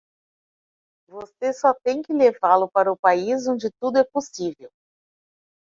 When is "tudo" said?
3.79-3.99